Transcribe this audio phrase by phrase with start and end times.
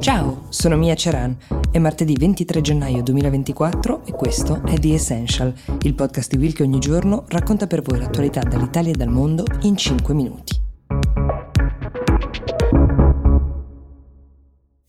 [0.00, 1.36] Ciao, sono Mia Ceran.
[1.70, 6.62] È martedì 23 gennaio 2024 e questo è The Essential, il podcast di Will che
[6.62, 10.59] ogni giorno racconta per voi l'attualità dall'Italia e dal mondo in 5 minuti.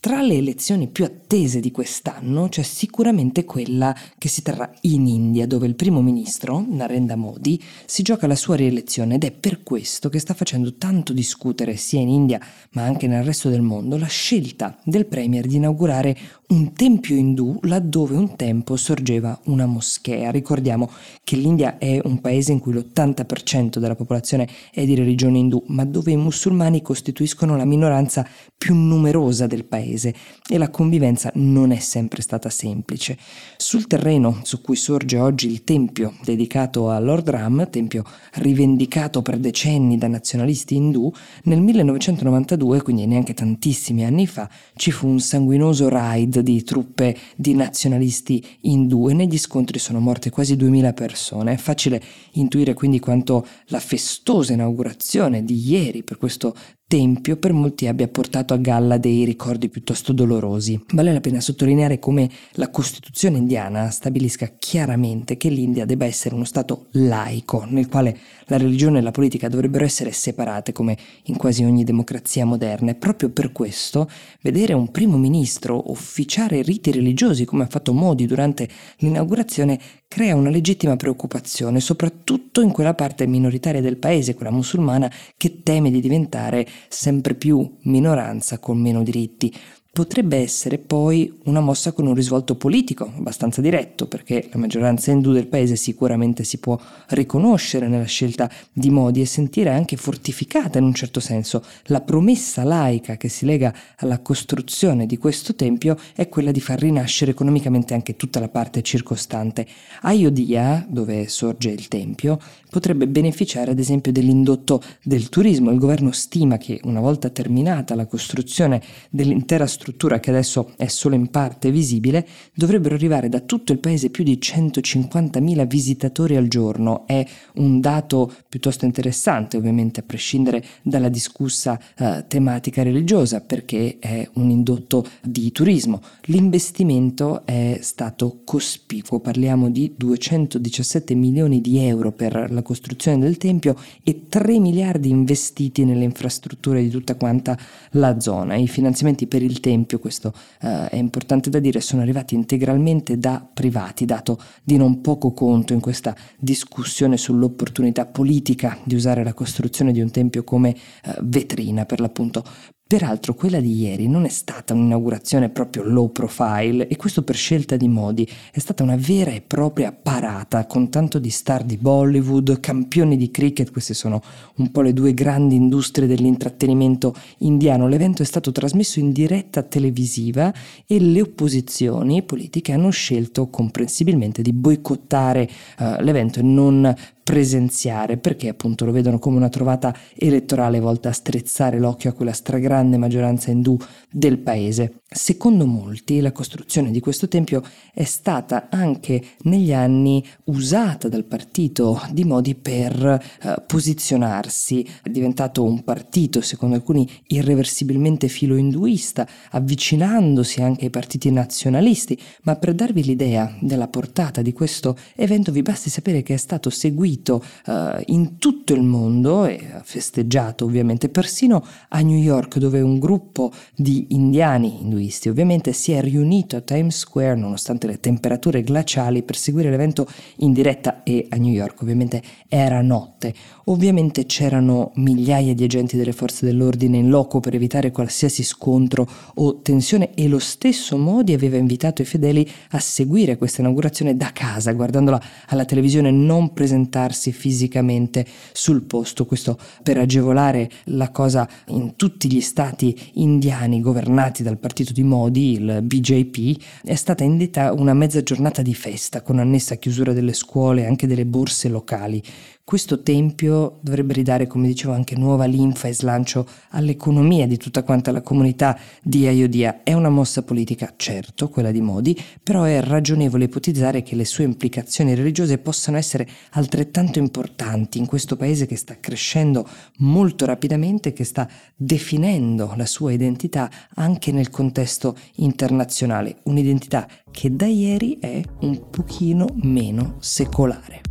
[0.02, 5.45] Tra le elezioni più attese di quest'anno c'è sicuramente quella che si terrà in India,
[5.45, 10.09] dove il primo ministro, Narendra Modi, si gioca la sua rielezione ed è per questo
[10.09, 12.39] che sta facendo tanto discutere sia in India
[12.71, 16.18] ma anche nel resto del mondo la scelta del premier di inaugurare
[16.52, 20.32] un tempio indù laddove un tempo sorgeva una moschea.
[20.32, 20.90] Ricordiamo
[21.24, 25.86] che l'India è un paese in cui l'80% della popolazione è di religione indù, ma
[25.86, 28.27] dove i musulmani costituiscono la minoranza
[28.58, 30.14] più numerosa del paese
[30.48, 33.18] e la convivenza non è sempre stata semplice.
[33.55, 39.38] Sul terreno su cui sorge oggi il tempio dedicato a Lord Ram, tempio rivendicato per
[39.38, 41.12] decenni da nazionalisti indù,
[41.44, 47.53] nel 1992, quindi neanche tantissimi anni fa, ci fu un sanguinoso raid di truppe di
[47.53, 51.53] nazionalisti indù e negli scontri sono morte quasi 2000 persone.
[51.53, 52.01] È facile
[52.34, 56.55] intuire quindi quanto la festosa inaugurazione di ieri per questo
[56.91, 60.77] tempio per molti abbia portato a galla dei ricordi piuttosto dolorosi.
[60.91, 66.44] Vale la pena sottolineare come la Costituzione indiana stabilisca chiaramente che l'India debba essere uno
[66.44, 68.17] Stato laico, nel quale
[68.47, 70.97] la religione e la politica dovrebbero essere separate come
[71.28, 74.09] in quasi ogni democrazia moderna e proprio per questo
[74.41, 78.67] vedere un primo ministro officiare riti religiosi come ha fatto Modi durante
[78.97, 79.79] l'inaugurazione
[80.12, 85.90] crea una legittima preoccupazione, soprattutto in quella parte minoritaria del paese, quella musulmana, che teme
[85.90, 89.56] di diventare sempre più minoranza con meno diritti.
[89.94, 95.34] Potrebbe essere poi una mossa con un risvolto politico abbastanza diretto, perché la maggioranza indù
[95.34, 96.79] del paese sicuramente si può
[97.09, 101.62] riconoscere nella scelta di Modi e sentire anche fortificata in un certo senso.
[101.88, 106.79] La promessa laica che si lega alla costruzione di questo tempio è quella di far
[106.79, 109.68] rinascere economicamente anche tutta la parte circostante.
[110.03, 115.69] Ayodhya, dove sorge il tempio, potrebbe beneficiare ad esempio dell'indotto del turismo.
[115.69, 120.86] Il governo stima che una volta terminata la costruzione dell'intera struttura struttura che adesso è
[120.86, 126.47] solo in parte visibile, dovrebbero arrivare da tutto il paese più di 150.000 visitatori al
[126.47, 127.08] giorno.
[127.08, 127.25] È
[127.56, 134.52] un dato piuttosto interessante, ovviamente a prescindere dalla discussa eh, tematica religiosa, perché è un
[134.52, 136.02] indotto di turismo.
[136.25, 143.75] L'investimento è stato cospicuo, parliamo di 217 milioni di euro per la costruzione del tempio
[144.03, 147.58] e 3 miliardi investiti nelle infrastrutture di tutta quanta
[147.92, 148.56] la zona.
[148.56, 153.18] I finanziamenti per il tempio esempio, questo eh, è importante da dire, sono arrivati integralmente
[153.18, 159.34] da privati, dato di non poco conto in questa discussione sull'opportunità politica di usare la
[159.34, 162.44] costruzione di un tempio come eh, vetrina per l'appunto
[162.91, 167.78] Peraltro quella di ieri non è stata un'inaugurazione proprio low profile e questo per scelta
[167.78, 172.59] di Modi, è stata una vera e propria parata con tanto di star di Bollywood,
[172.59, 174.22] campioni di cricket, queste sono
[174.56, 177.88] un po' le due grandi industrie dell'intrattenimento indiano.
[177.88, 180.53] L'evento è stato trasmesso in diretta televisiva
[180.85, 185.50] e le opposizioni politiche hanno scelto comprensibilmente di boicottare
[185.80, 186.94] uh, l'evento e non
[187.31, 192.34] presenziare perché appunto lo vedono come una trovata elettorale volta a strizzare l'occhio a quella
[192.34, 193.78] stragrande maggioranza indù
[194.12, 195.02] del paese.
[195.14, 197.62] Secondo molti la costruzione di questo tempio
[197.94, 205.64] è stata anche negli anni usata dal partito di Modi per eh, posizionarsi, è diventato
[205.64, 213.54] un partito secondo alcuni irreversibilmente filo-induista, avvicinandosi anche ai partiti nazionalisti, ma per darvi l'idea
[213.60, 218.74] della portata di questo evento vi basti sapere che è stato seguito eh, in tutto
[218.74, 225.29] il mondo e festeggiato ovviamente persino a New York dove un gruppo di indiani induisti.
[225.29, 230.07] Ovviamente si è riunito a Times Square nonostante le temperature glaciali per seguire l'evento
[230.38, 231.81] in diretta e a New York.
[231.81, 233.34] Ovviamente era notte.
[233.66, 239.62] Ovviamente c'erano migliaia di agenti delle forze dell'ordine in loco per evitare qualsiasi scontro o
[239.62, 244.74] tensione e lo stesso Modi aveva invitato i fedeli a seguire questa inaugurazione da casa,
[244.74, 252.31] guardandola alla televisione, non presentarsi fisicamente sul posto, questo per agevolare la cosa in tutti
[252.31, 258.24] gli stati indiani governati dal partito di Modi, il BJP, è stata indetta una mezza
[258.24, 262.24] giornata di festa con annessa chiusura delle scuole e anche delle borse locali.
[262.71, 268.13] Questo tempio dovrebbe ridare, come dicevo, anche nuova linfa e slancio all'economia di tutta quanta
[268.13, 269.83] la comunità di Ayodhya.
[269.83, 274.45] È una mossa politica, certo, quella di Modi, però è ragionevole ipotizzare che le sue
[274.45, 281.25] implicazioni religiose possano essere altrettanto importanti in questo paese che sta crescendo molto rapidamente che
[281.25, 288.89] sta definendo la sua identità anche nel contesto internazionale, un'identità che da ieri è un
[288.89, 291.11] pochino meno secolare.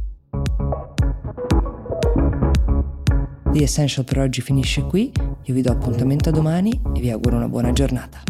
[3.53, 5.11] The Essential per oggi finisce qui,
[5.43, 8.23] io vi do appuntamento a domani e vi auguro una buona giornata.